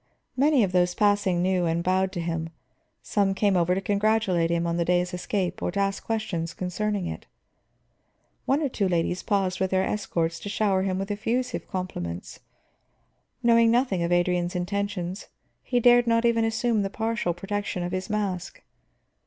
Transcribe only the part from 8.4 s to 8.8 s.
One or